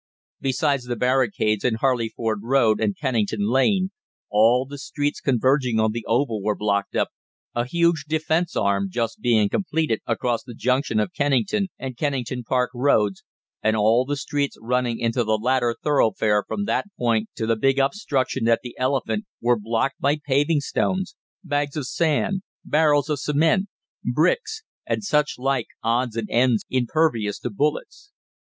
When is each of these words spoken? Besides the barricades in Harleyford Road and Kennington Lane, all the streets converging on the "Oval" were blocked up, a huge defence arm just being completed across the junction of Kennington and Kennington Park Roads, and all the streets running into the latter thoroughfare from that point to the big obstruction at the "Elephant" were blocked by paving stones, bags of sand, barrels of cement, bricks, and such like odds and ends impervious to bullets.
Besides 0.39 0.85
the 0.85 0.95
barricades 0.95 1.63
in 1.63 1.75
Harleyford 1.75 2.39
Road 2.41 2.81
and 2.81 2.97
Kennington 2.97 3.47
Lane, 3.51 3.91
all 4.31 4.65
the 4.65 4.79
streets 4.79 5.19
converging 5.21 5.79
on 5.79 5.91
the 5.91 6.03
"Oval" 6.07 6.41
were 6.41 6.55
blocked 6.55 6.95
up, 6.95 7.09
a 7.53 7.65
huge 7.67 8.05
defence 8.09 8.55
arm 8.55 8.87
just 8.89 9.19
being 9.21 9.47
completed 9.47 9.99
across 10.07 10.41
the 10.43 10.55
junction 10.55 10.99
of 10.99 11.13
Kennington 11.13 11.67
and 11.77 11.97
Kennington 11.97 12.43
Park 12.43 12.71
Roads, 12.73 13.23
and 13.61 13.75
all 13.77 14.03
the 14.03 14.15
streets 14.15 14.57
running 14.59 14.97
into 14.97 15.23
the 15.23 15.37
latter 15.37 15.75
thoroughfare 15.83 16.43
from 16.47 16.65
that 16.65 16.85
point 16.97 17.29
to 17.35 17.45
the 17.45 17.55
big 17.55 17.77
obstruction 17.77 18.47
at 18.47 18.61
the 18.63 18.75
"Elephant" 18.79 19.25
were 19.39 19.55
blocked 19.59 20.01
by 20.01 20.17
paving 20.25 20.61
stones, 20.61 21.15
bags 21.43 21.77
of 21.77 21.85
sand, 21.85 22.41
barrels 22.65 23.07
of 23.07 23.19
cement, 23.19 23.67
bricks, 24.03 24.63
and 24.83 25.03
such 25.03 25.35
like 25.37 25.67
odds 25.83 26.15
and 26.15 26.27
ends 26.31 26.65
impervious 26.71 27.37
to 27.37 27.51
bullets. 27.51 28.11